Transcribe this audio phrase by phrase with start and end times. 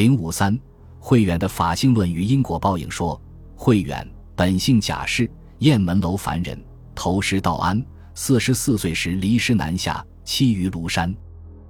[0.00, 0.58] 零五三，
[0.98, 3.20] 慧远的法性论与因果报应说。
[3.54, 6.58] 慧远本姓贾氏，雁门楼凡人，
[6.94, 7.84] 投师道安。
[8.14, 11.14] 四十四岁时离师南下，栖于庐山。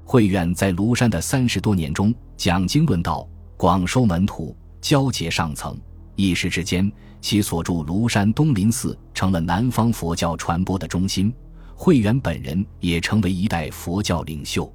[0.05, 5.77] 慧远在庐山的三十多年中，讲经论道，广收门徒，交结上层。
[6.15, 6.89] 一时之间，
[7.21, 11.35] 其所住庐山东林寺成了南方佛教传播的中心。
[11.75, 14.73] 慧远本人也成为一代佛教领袖。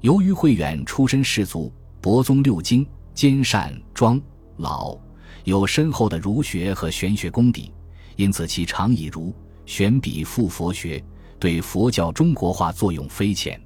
[0.00, 1.72] 由于慧远出身士族。
[2.00, 4.20] 博宗六经，兼善庄
[4.58, 4.96] 老，
[5.44, 7.72] 有深厚的儒学和玄学功底，
[8.16, 9.34] 因此其常以儒
[9.66, 11.02] 玄笔赋佛学，
[11.40, 13.60] 对佛教中国化作用非浅。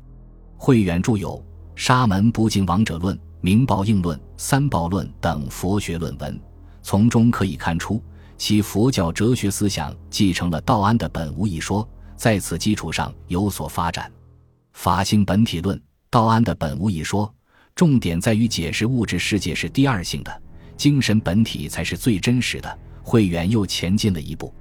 [0.56, 1.36] 慧远著有
[1.76, 6.40] 《沙门不敬王者论》《明报应论》《三报论》等佛学论文，
[6.82, 8.02] 从中可以看出
[8.38, 11.86] 其佛教哲学思想继承了道安的本无一说，
[12.16, 14.10] 在此基础上有所发展。
[14.72, 17.32] 法性本体论，道安的本无一说。
[17.74, 20.42] 重点在于解释物质世界是第二性的，
[20.76, 22.78] 精神本体才是最真实的。
[23.02, 24.54] 慧远又前进了一步，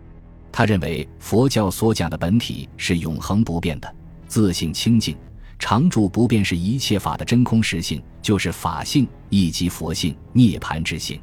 [0.52, 3.96] 他认为佛教所讲的本体是永恒不变的，
[4.28, 5.16] 自性清净，
[5.60, 11.22] 常住不变，是一切法的真空实性，就是法性以及佛性、涅槃之性。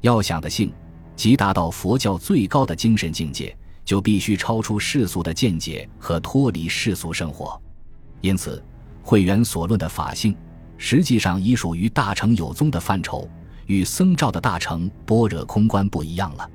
[0.00, 0.72] 要想的性，
[1.14, 7.60] 即达到佛教最高的精神境界，就必须超出世俗的见解和脱离世俗生活。
[8.22, 8.64] 因此，
[9.02, 10.34] 慧远所论的法性。
[10.78, 13.28] 实际上已属于大乘有宗的范畴，
[13.66, 16.50] 与僧肇的大乘般若空观不一样了。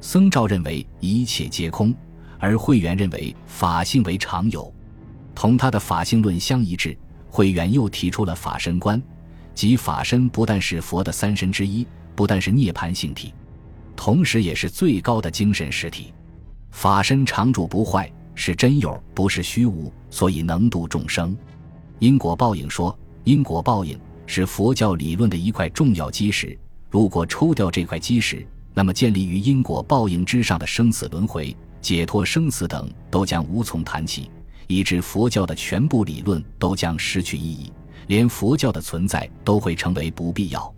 [0.00, 1.94] 僧肇认为一切皆空，
[2.38, 4.72] 而慧远认为法性为常有，
[5.34, 6.96] 同他的法性论相一致。
[7.28, 9.00] 慧远又提出了法身观，
[9.54, 13.32] 即法身不但是佛的三身之一，不但是涅槃性体，
[13.94, 16.12] 同时也是最高的精神实体。
[16.72, 21.36] 法身常住不坏，是真有，不是虚无，所以能度众生。
[22.00, 22.98] 因果报应说。
[23.24, 26.58] 因果报应是佛教理论的一块重要基石。
[26.88, 34.30] 如果抽掉这块基石，那么建立于因果报应之上的生死轮回、解脱生死等都将无从谈起，
[34.66, 37.72] 以致佛教的全部理论都将失去意义，
[38.06, 40.72] 连佛教的存在都会成为不必要。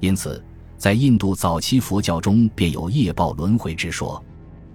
[0.00, 0.42] 因此，
[0.76, 4.22] 在印度早期佛教中便有业报轮回之说。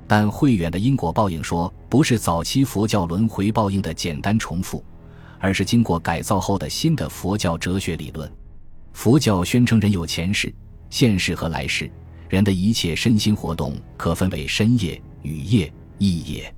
[0.07, 4.83] 但慧远的因果报应说不是早期佛教轮回报应的简单重复。
[5.41, 8.31] 而是经过改造后的新的佛教哲学理论。
[8.93, 10.53] 佛教宣称人有前世、
[10.89, 11.91] 现世和来世，
[12.29, 16.53] 人的一切身心活动可分为身业、语业、意业。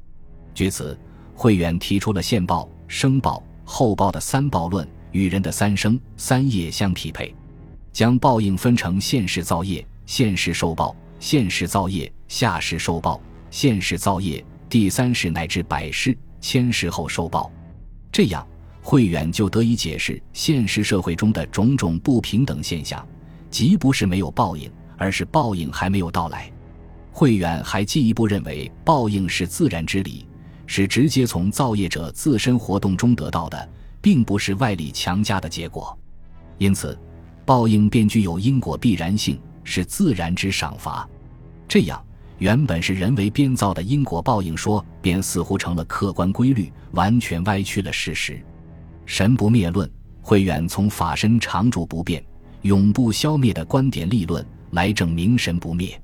[0.53, 0.99] 据此，
[1.33, 7.33] 慧远提出了现报、生报、后报的三报论，与人的三生三业相匹配，
[7.94, 17.50] 将报应分成现世造业、现世受报、现世造业、下世受报、现世造业、第三世乃至百世、千世后受报。
[18.11, 18.45] 这样。
[18.83, 23.03] 慧远就得以解释现实社会中的种种不平等现象，
[23.49, 26.51] 即不是没有报应，而是报应还没有到来。
[27.09, 30.27] 慧远还进一步认为，报应是自然之理，
[30.67, 33.69] 是直接从造业者自身活动中得到的，
[34.01, 35.97] 并不是外力强加的结果。
[36.57, 37.00] 因此，
[37.45, 41.07] 报应便具有因果必然性，是自然之赏罚。
[41.69, 42.03] 这样，
[42.38, 48.44] 原本是人为编造的因果报应说，便似乎成了客观规律，完全歪曲了事实。
[49.06, 49.90] 神不灭论，
[50.22, 52.24] 慧远从法身常住不变、
[52.62, 56.02] 永不消灭的观点立论来证明神不灭。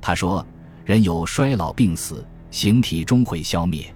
[0.00, 0.46] 他说
[0.84, 3.92] ：“人有衰老病死，形体终会消灭，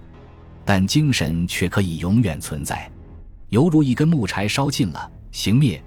[0.64, 2.90] 但精神却可以永远存在。
[3.50, 5.78] 犹如一根木柴烧尽了，形灭；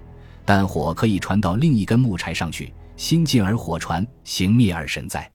[0.44, 5.28] 但火可以传到另一根木柴上去，心尽而火传，形灭而神在。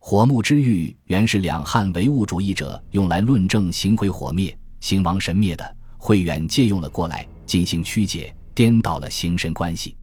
[0.00, 9.96] 火木之欲，原是两汉唯物主义者用来论证形毁火灭、形亡神灭的。”慧远借用了过来，进行曲解，颠倒了形神关系。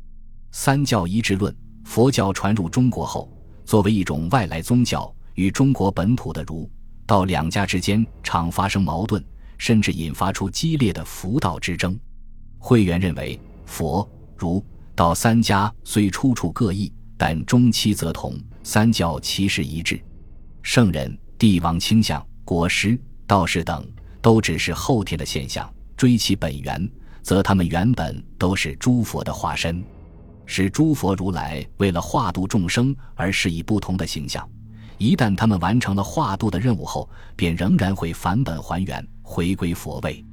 [0.51, 3.31] 三教一致论，佛教传入中国后，
[3.65, 6.67] 作为一种外来宗教，与中国本土的儒
[7.05, 9.23] 道两家之间常发生矛盾，
[9.59, 11.95] 甚至引发出激烈的佛道之争。
[12.57, 20.01] 慧远认为，佛、儒、道三家虽出处各异，但终期则同，三教其实一致。
[20.63, 23.87] 圣人、帝王倾向、国师、道士等，
[24.19, 25.71] 都只是后天的现象。
[26.01, 29.83] 追其本源，则他们原本都是诸佛的化身，
[30.47, 34.49] 是诸佛如来为了化度众生而施以不同的形象。
[34.97, 40.25] 一旦他们完成了化度的任务后，便仍然会返本还原，回归佛位。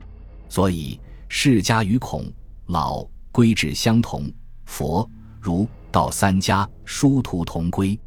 [0.49, 0.99] 所以
[1.29, 2.25] 释迦与孔
[2.69, 4.26] 老归至相同，
[4.64, 5.06] 佛、
[5.38, 8.00] 儒、道三家殊途同归。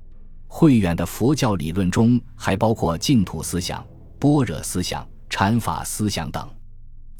[0.47, 3.85] 慧远的佛教理论中还包括净土思想、
[4.17, 6.49] 般若思想、禅法思想等。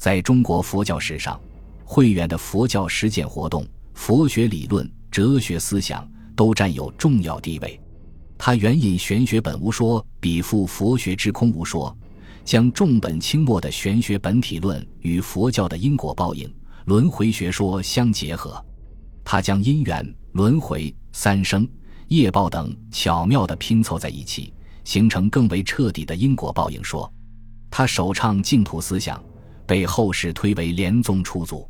[0.02, 1.40] 在中国佛教史上，
[1.84, 3.64] 慧远的佛教实践活动、
[3.94, 6.04] 佛学理论哲学思想
[6.34, 7.80] 都占有重要地位。
[8.36, 11.96] 他援引玄学本无说，比附佛学之空无说，
[12.44, 16.52] 将重本轻末的玄学本体论与佛教的因果报应、
[16.86, 18.60] 轮回学说相结合。
[19.22, 21.64] 他将因缘、轮回、三生、
[22.08, 24.52] 业报等巧妙地拼凑在一起，
[24.82, 27.08] 形成更为彻底的因果报应说。
[27.70, 29.22] 他首倡净土思想，
[29.66, 31.68] 被后世推为莲宗初祖。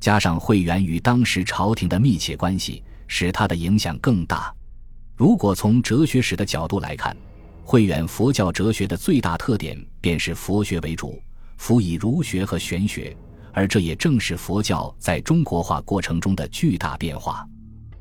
[0.00, 4.54] 加上慧远与当时朝廷的密切关系，使他的影响更大。
[5.16, 7.16] 如果从哲学史的角度来看，
[7.62, 11.22] 慧远佛教哲学的最大特点便是佛学为主，
[11.56, 13.16] 辅以儒学和玄学，
[13.52, 17.48] 而这也正是佛教在中国化过程中的巨大变化。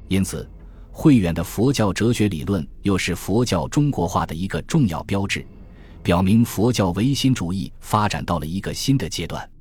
[0.10, 0.50] 因此，
[0.92, 5.46] 慧远的佛教哲学理论又是佛教中国化的一个重要标志，
[6.04, 9.53] 表明佛教唯心主义发展到了一个新的阶段。